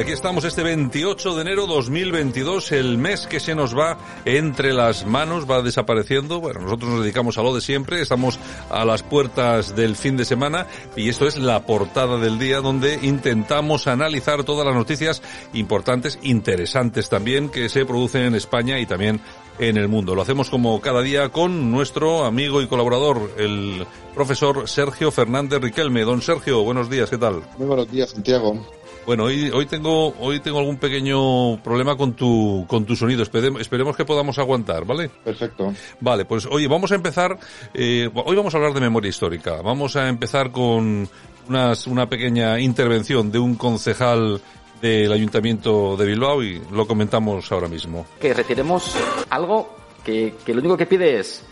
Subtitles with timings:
[0.00, 5.04] Aquí estamos este 28 de enero 2022, el mes que se nos va entre las
[5.04, 6.40] manos, va desapareciendo.
[6.40, 8.38] Bueno, nosotros nos dedicamos a lo de siempre, estamos
[8.70, 12.98] a las puertas del fin de semana y esto es la portada del día donde
[13.02, 19.20] intentamos analizar todas las noticias importantes, interesantes también, que se producen en España y también
[19.58, 20.14] en el mundo.
[20.14, 26.04] Lo hacemos como cada día con nuestro amigo y colaborador, el profesor Sergio Fernández Riquelme.
[26.04, 27.42] Don Sergio, buenos días, ¿qué tal?
[27.58, 28.79] Muy buenos días, Santiago.
[29.06, 33.22] Bueno, hoy, hoy tengo hoy tengo algún pequeño problema con tu con tu sonido.
[33.22, 35.08] Esperemos, esperemos que podamos aguantar, ¿vale?
[35.08, 35.72] Perfecto.
[36.00, 37.38] Vale, pues oye, vamos a empezar.
[37.72, 39.62] Eh, hoy vamos a hablar de memoria histórica.
[39.62, 41.08] Vamos a empezar con
[41.48, 44.40] unas, una pequeña intervención de un concejal
[44.82, 48.06] del Ayuntamiento de Bilbao y lo comentamos ahora mismo.
[48.20, 48.96] Que retiremos
[49.30, 51.44] algo que, que lo único que pide es,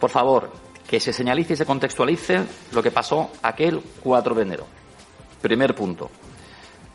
[0.00, 0.50] por favor,
[0.86, 4.66] que se señalice y se contextualice lo que pasó aquel 4 de enero.
[5.40, 6.10] Primer punto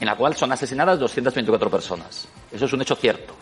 [0.04, 2.28] en la cual son asesinadas 224 personas.
[2.52, 3.34] Eso es un hecho cierto.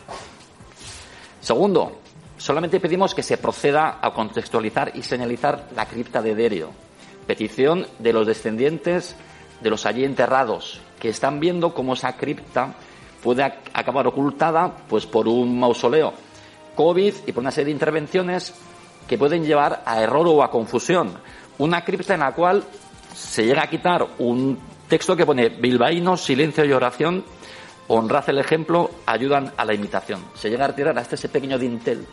[1.39, 2.01] Segundo,
[2.37, 6.69] solamente pedimos que se proceda a contextualizar y señalizar la cripta de Derio.
[7.25, 9.15] Petición de los descendientes
[9.59, 12.75] de los allí enterrados, que están viendo cómo esa cripta
[13.23, 16.13] puede acabar ocultada pues por un mausoleo
[16.75, 18.53] COVID y por una serie de intervenciones
[19.07, 21.11] que pueden llevar a error o a confusión.
[21.57, 22.63] Una cripta en la cual
[23.15, 24.59] se llega a quitar un
[24.91, 27.23] Texto que pone bilbaíno, silencio y oración,
[27.87, 30.21] honrad el ejemplo, ayudan a la imitación.
[30.33, 32.05] Se llega a retirar hasta ese pequeño dintel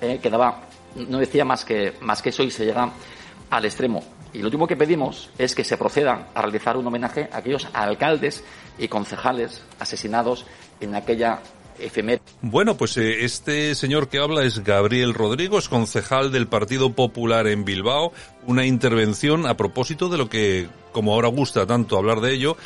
[0.00, 0.62] eh, que daba,
[0.94, 2.90] no decía más que, más que eso y se llega
[3.50, 4.02] al extremo.
[4.32, 7.68] Y lo último que pedimos es que se proceda a realizar un homenaje a aquellos
[7.74, 8.42] alcaldes
[8.78, 10.46] y concejales asesinados
[10.80, 11.40] en aquella.
[12.40, 17.46] Bueno, pues eh, este señor que habla es Gabriel Rodrigo, es concejal del Partido Popular
[17.46, 18.12] en Bilbao.
[18.46, 22.56] Una intervención a propósito de lo que como ahora gusta tanto hablar de ello,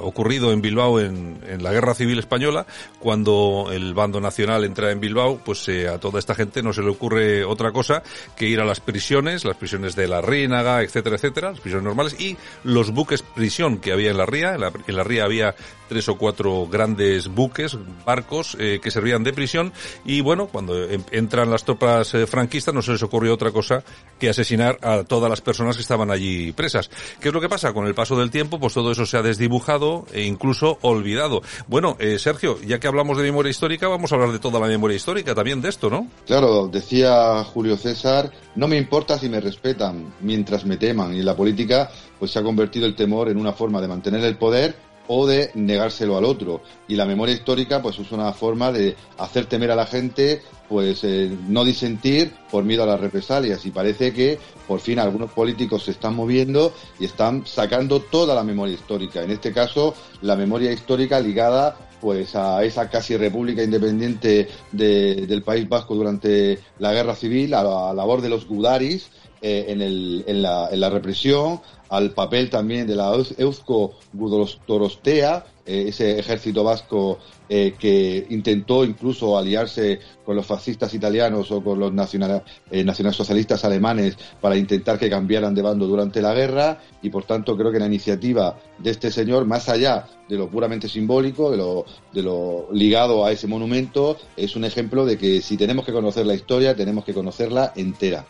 [0.00, 2.64] ocurrido en Bilbao en, la Guerra Civil Española,
[2.98, 6.80] cuando el bando nacional entra en Bilbao, pues eh, a toda esta gente no se
[6.80, 8.02] le ocurre otra cosa
[8.38, 12.18] que ir a las prisiones, las prisiones de la Rínaga, etcétera, etcétera, las prisiones normales,
[12.18, 14.54] y los buques prisión que había en la ría.
[14.54, 15.54] En la, en ría había
[15.88, 19.74] tres o cuatro grandes buques, barcos, eh, que servían de prisión,
[20.06, 20.74] y bueno, cuando
[21.10, 23.84] entran las tropas eh, franquistas no se les ocurrió otra cosa
[24.18, 26.88] que asesinar a todas las personas que estaban allí presas.
[27.20, 27.73] ¿Qué es lo que pasa?
[27.74, 31.42] Con el paso del tiempo, pues todo eso se ha desdibujado e incluso olvidado.
[31.66, 34.66] Bueno, eh, Sergio, ya que hablamos de memoria histórica, vamos a hablar de toda la
[34.66, 36.06] memoria histórica también de esto, ¿no?
[36.26, 41.14] Claro, decía Julio César, no me importa si me respetan mientras me teman.
[41.14, 44.24] Y en la política, pues se ha convertido el temor en una forma de mantener
[44.24, 44.76] el poder
[45.08, 46.62] o de negárselo al otro.
[46.88, 51.04] Y la memoria histórica, pues es una forma de hacer temer a la gente, pues
[51.04, 53.64] eh, no disentir por miedo a las represalias.
[53.66, 58.44] Y parece que por fin algunos políticos se están moviendo y están sacando toda la
[58.44, 59.22] memoria histórica.
[59.22, 65.66] En este caso, la memoria histórica ligada pues a esa casi república independiente del País
[65.66, 69.08] Vasco durante la guerra civil, a la labor de los gudaris
[69.40, 71.60] eh, en, el, en, la, en la represión,
[71.94, 77.18] al papel también de la Eusko Gudorostea, eh, ese ejército vasco
[77.48, 83.64] eh, que intentó incluso aliarse con los fascistas italianos o con los nacional, eh, nacionalsocialistas
[83.64, 87.78] alemanes para intentar que cambiaran de bando durante la guerra y por tanto creo que
[87.78, 92.68] la iniciativa de este señor, más allá de lo puramente simbólico, de lo, de lo
[92.72, 96.74] ligado a ese monumento, es un ejemplo de que si tenemos que conocer la historia,
[96.74, 98.26] tenemos que conocerla entera.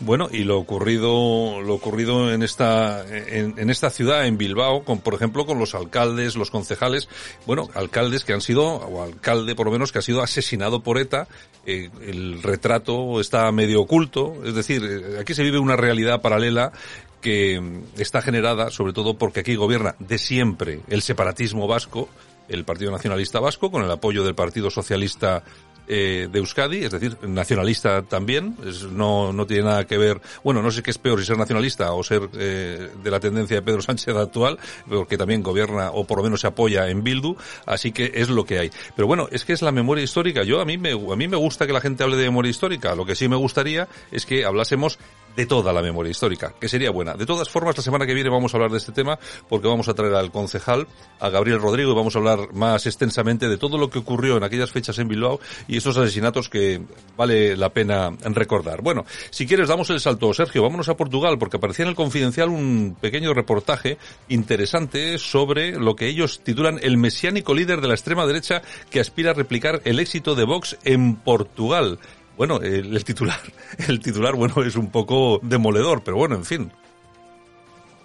[0.00, 5.14] Bueno, y lo ocurrido, lo ocurrido en esta, en, esta ciudad, en Bilbao, con, por
[5.14, 7.08] ejemplo, con los alcaldes, los concejales,
[7.46, 10.98] bueno, alcaldes que han sido, o alcalde por lo menos, que ha sido asesinado por
[10.98, 11.28] ETA,
[11.66, 16.72] eh, el retrato está medio oculto, es decir, eh, aquí se vive una realidad paralela
[17.20, 17.60] que
[17.96, 22.08] está generada sobre todo porque aquí gobierna de siempre el separatismo vasco,
[22.48, 25.42] el Partido Nacionalista Vasco, con el apoyo del Partido Socialista
[25.88, 28.56] eh, de Euskadi, es decir, nacionalista también,
[28.92, 31.92] no, no tiene nada que ver, bueno, no sé qué es peor si ser nacionalista
[31.92, 36.18] o ser eh, de la tendencia de Pedro Sánchez actual, porque también gobierna o por
[36.18, 37.36] lo menos se apoya en Bildu,
[37.66, 38.70] así que es lo que hay.
[38.94, 40.42] Pero bueno, es que es la memoria histórica.
[40.42, 42.94] Yo a mí me, a mí me gusta que la gente hable de memoria histórica,
[42.94, 44.98] lo que sí me gustaría es que hablásemos
[45.36, 47.14] de toda la memoria histórica, que sería buena.
[47.14, 49.18] De todas formas, la semana que viene vamos a hablar de este tema
[49.48, 50.86] porque vamos a traer al concejal,
[51.20, 54.44] a Gabriel Rodrigo, y vamos a hablar más extensamente de todo lo que ocurrió en
[54.44, 55.38] aquellas fechas en Bilbao
[55.68, 56.80] y esos asesinatos que
[57.16, 58.82] vale la pena recordar.
[58.82, 62.48] Bueno, si quieres damos el salto, Sergio, vámonos a Portugal porque aparecía en el Confidencial
[62.48, 63.98] un pequeño reportaje
[64.28, 69.32] interesante sobre lo que ellos titulan el mesiánico líder de la extrema derecha que aspira
[69.32, 71.98] a replicar el éxito de Vox en Portugal.
[72.36, 73.40] Bueno, el, titular,
[73.88, 76.72] el titular, bueno, es un poco demoledor, pero bueno, en fin.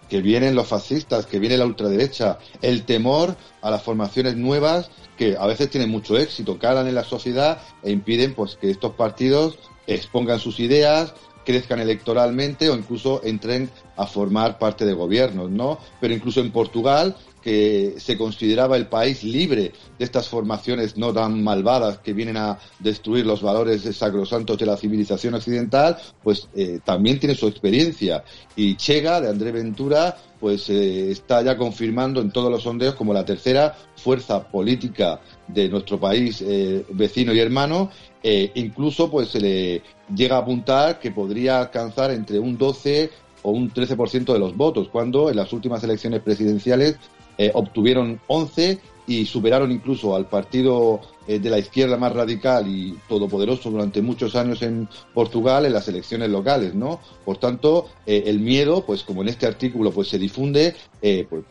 [0.10, 5.38] Que vienen los fascistas, que viene la ultraderecha, el temor a las formaciones nuevas que
[5.38, 9.60] a veces tienen mucho éxito, calan en la sociedad e impiden pues que estos partidos
[9.88, 11.14] expongan sus ideas,
[11.46, 15.80] crezcan electoralmente o incluso entren a formar parte de gobiernos, ¿no?
[16.00, 21.44] Pero incluso en Portugal que se consideraba el país libre de estas formaciones no tan
[21.44, 27.20] malvadas que vienen a destruir los valores sacrosantos de la civilización occidental, pues eh, también
[27.20, 28.24] tiene su experiencia.
[28.56, 33.14] Y Chega, de André Ventura, pues eh, está ya confirmando en todos los sondeos como
[33.14, 37.90] la tercera fuerza política de nuestro país eh, vecino y hermano.
[38.24, 39.82] incluso pues se le
[40.16, 43.10] llega a apuntar que podría alcanzar entre un 12
[43.44, 46.98] o un 13% de los votos, cuando en las últimas elecciones presidenciales
[47.38, 52.98] eh, obtuvieron 11 y superaron incluso al partido eh, de la izquierda más radical y
[53.10, 57.00] todopoderoso durante muchos años en Portugal en las elecciones locales, ¿no?
[57.26, 61.44] Por tanto, eh, el miedo, pues como en este artículo pues se difunde, pues,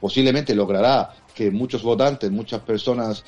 [0.00, 3.24] posiblemente logrará que muchos votantes, muchas personas,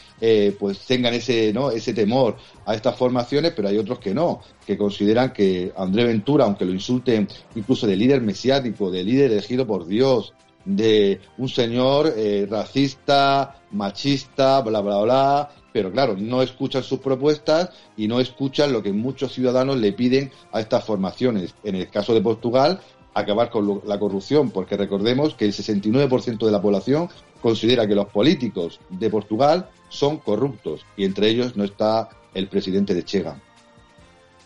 [0.58, 1.70] pues tengan ese, ¿no?
[1.70, 2.36] ese temor
[2.66, 6.72] a estas formaciones, pero hay otros que no, que consideran que André Ventura, aunque lo
[6.72, 10.34] insulten incluso de líder mesiático, de líder elegido por Dios,
[10.76, 17.70] de un señor eh, racista, machista, bla, bla, bla, pero claro, no escuchan sus propuestas
[17.96, 21.54] y no escuchan lo que muchos ciudadanos le piden a estas formaciones.
[21.64, 22.80] En el caso de Portugal,
[23.14, 27.08] acabar con la corrupción, porque recordemos que el 69% de la población
[27.40, 32.94] considera que los políticos de Portugal son corruptos y entre ellos no está el presidente
[32.94, 33.40] de Chega.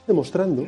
[0.07, 0.67] Demostrando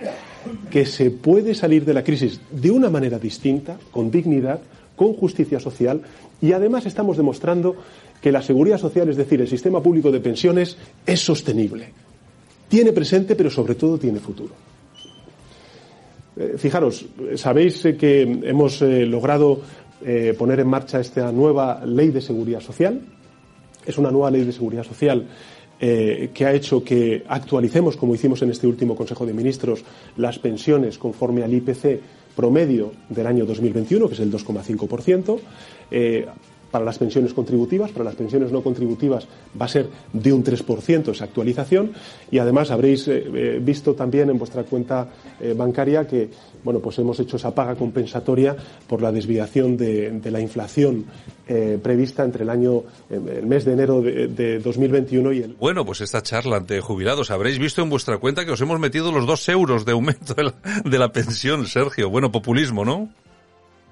[0.70, 4.60] que se puede salir de la crisis de una manera distinta, con dignidad,
[4.96, 6.00] con justicia social
[6.40, 7.76] y además estamos demostrando
[8.20, 11.92] que la seguridad social, es decir, el sistema público de pensiones, es sostenible.
[12.68, 14.54] Tiene presente, pero sobre todo tiene futuro.
[16.36, 17.06] Eh, fijaros,
[17.36, 19.60] sabéis eh, que hemos eh, logrado
[20.38, 23.00] poner en marcha esta nueva ley de seguridad social.
[23.84, 25.26] Es una nueva ley de seguridad social
[25.80, 29.82] que ha hecho que actualicemos, como hicimos en este último Consejo de Ministros,
[30.18, 32.00] las pensiones conforme al IPC
[32.36, 35.40] promedio del año 2021, que es el 2,5%.
[35.90, 36.26] Eh,
[36.70, 39.26] para las pensiones contributivas, para las pensiones no contributivas
[39.60, 41.92] va a ser de un 3% esa actualización
[42.30, 45.08] y además habréis eh, eh, visto también en vuestra cuenta
[45.56, 46.30] bancaria que
[46.66, 48.56] bueno, pues hemos hecho esa paga compensatoria
[48.88, 51.06] por la desviación de, la inflación
[51.46, 55.54] eh, prevista entre el año, el mes de enero de, 2021 y el.
[55.54, 59.12] Bueno, pues esta charla ante jubilados, habréis visto en vuestra cuenta que os hemos metido
[59.12, 60.54] los dos euros de aumento de la,
[60.84, 62.10] de la pensión, Sergio.
[62.10, 63.10] Bueno, populismo, ¿no?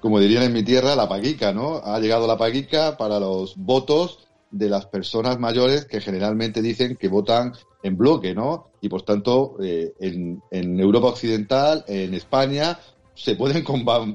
[0.05, 1.77] Como dirían en mi tierra, la paguica, ¿no?
[1.83, 4.19] Ha llegado la paguica para los votos
[4.51, 8.67] de las personas mayores que generalmente dicen que votan en bloque, ¿no?
[8.81, 12.77] Y por tanto, eh, en, en, Europa Occidental, en España,
[13.15, 13.65] se pueden,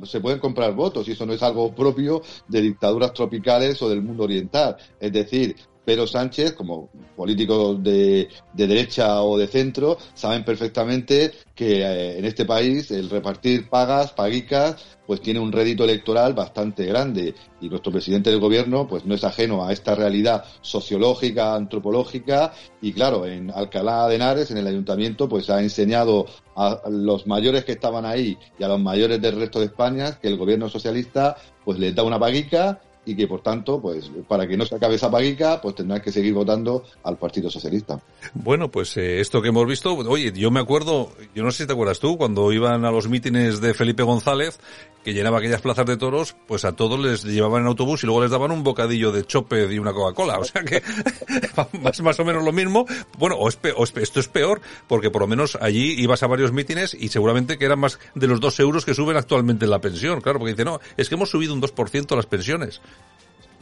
[0.06, 4.00] se pueden comprar votos y eso no es algo propio de dictaduras tropicales o del
[4.00, 4.76] mundo oriental.
[5.00, 11.82] Es decir, Pedro Sánchez, como políticos de, de, derecha o de centro, saben perfectamente que
[11.82, 17.34] eh, en este país el repartir pagas, paguicas, pues tiene un rédito electoral bastante grande.
[17.60, 22.52] Y nuestro presidente del gobierno, pues no es ajeno a esta realidad sociológica, antropológica.
[22.80, 27.64] Y claro, en Alcalá de Henares, en el ayuntamiento, pues ha enseñado a los mayores
[27.64, 31.36] que estaban ahí y a los mayores del resto de España que el gobierno socialista,
[31.64, 34.96] pues les da una paguica y que por tanto, pues para que no se acabe
[34.96, 38.00] esa paguica, pues tendrán que seguir votando al Partido Socialista.
[38.34, 41.66] Bueno, pues eh, esto que hemos visto, oye, yo me acuerdo, yo no sé si
[41.66, 44.58] te acuerdas tú, cuando iban a los mítines de Felipe González,
[45.02, 48.22] que llenaba aquellas plazas de toros, pues a todos les llevaban en autobús y luego
[48.22, 50.38] les daban un bocadillo de chope y una Coca-Cola.
[50.38, 50.82] O sea que
[51.82, 52.86] más, más o menos lo mismo.
[53.18, 57.08] Bueno, o, esto es peor, porque por lo menos allí ibas a varios mítines y
[57.08, 60.20] seguramente que eran más de los dos euros que suben actualmente en la pensión.
[60.20, 62.80] Claro, porque dice, no, es que hemos subido un 2% las pensiones.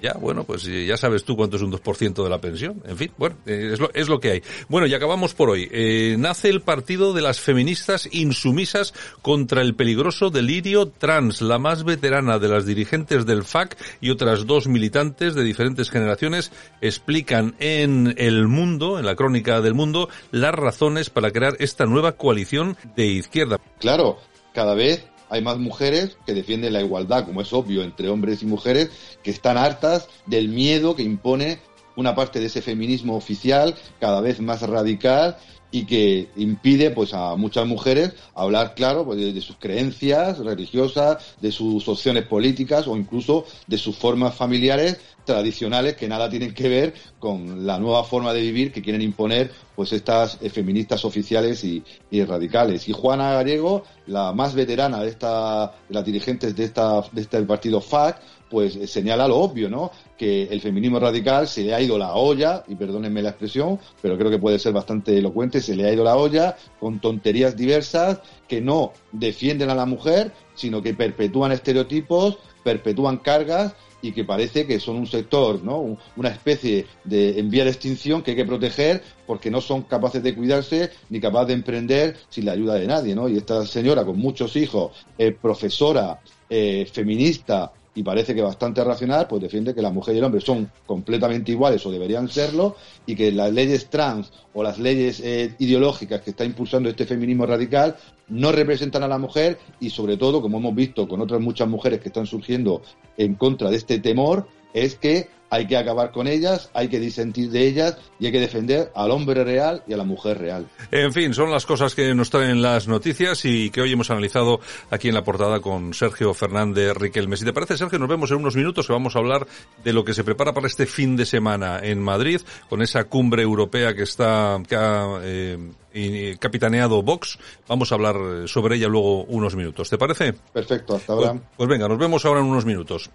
[0.01, 2.83] Ya, bueno, pues eh, ya sabes tú cuánto es un 2% de la pensión.
[2.87, 4.43] En fin, bueno, eh, es lo, es lo que hay.
[4.69, 5.69] Bueno, y acabamos por hoy.
[5.73, 11.43] Eh, nace el partido de las feministas insumisas contra el peligroso delirio trans.
[11.43, 16.53] La más veterana de las dirigentes del FAC y otras dos militantes de diferentes generaciones
[16.81, 22.13] explican en El Mundo, en la crónica del Mundo, las razones para crear esta nueva
[22.13, 23.59] coalición de izquierda.
[23.81, 24.19] Claro,
[24.55, 28.47] cada vez hay más mujeres que defienden la igualdad, como es obvio, entre hombres y
[28.47, 28.91] mujeres,
[29.23, 31.59] que están hartas del miedo que impone
[31.97, 35.37] una parte de ese feminismo oficial cada vez más radical
[35.71, 41.53] y que impide pues a muchas mujeres hablar claro pues, de, sus creencias religiosas, de
[41.53, 46.95] sus opciones políticas o incluso de sus formas familiares tradicionales que nada tienen que ver
[47.19, 51.85] con la nueva forma de vivir que quieren imponer pues estas eh, feministas oficiales y,
[52.25, 52.89] radicales.
[52.89, 57.43] Y Juana Gallego, la más veterana de esta de las dirigentes de esta de este
[57.43, 58.21] partido FAC,
[58.51, 59.91] pues eh, señala lo obvio, ¿no?
[60.17, 64.17] Que el feminismo radical se le ha ido la olla, y perdónenme la expresión, pero
[64.17, 68.21] creo que puede ser bastante elocuente, se le ha ido la olla con tonterías diversas
[68.47, 74.67] que no defienden a la mujer, sino que perpetúan estereotipos, perpetúan cargas y que parece
[74.67, 75.99] que son un sector, ¿no?
[76.17, 80.23] Una especie de en vía de extinción que hay que proteger porque no son capaces
[80.23, 83.29] de cuidarse ni capaces de emprender sin la ayuda de nadie, ¿no?
[83.29, 89.27] Y esta señora con muchos hijos, eh, profesora, eh, feminista, y parece que bastante racional,
[89.27, 92.77] pues defiende que la mujer y el hombre son completamente iguales o deberían serlo
[93.07, 97.45] y que las leyes trans o las leyes eh, ideológicas que está impulsando este feminismo
[97.45, 97.97] radical
[98.29, 101.99] no representan a la mujer y sobre todo, como hemos visto con otras muchas mujeres
[101.99, 102.83] que están surgiendo
[103.17, 107.51] en contra de este temor, es que hay que acabar con ellas, hay que disentir
[107.51, 110.67] de ellas y hay que defender al hombre real y a la mujer real.
[110.91, 114.61] En fin, son las cosas que nos traen las noticias y que hoy hemos analizado
[114.91, 117.37] aquí en la portada con Sergio Fernández Riquelme.
[117.37, 119.47] Si te parece, Sergio, nos vemos en unos minutos que vamos a hablar
[119.83, 123.43] de lo que se prepara para este fin de semana en Madrid, con esa cumbre
[123.43, 127.39] europea que está, que ha eh, capitaneado Vox.
[127.67, 129.89] Vamos a hablar sobre ella luego unos minutos.
[129.91, 130.35] ¿Te parece?
[130.53, 131.33] Perfecto, hasta ahora.
[131.33, 133.07] pues, pues venga, nos vemos ahora en unos minutos.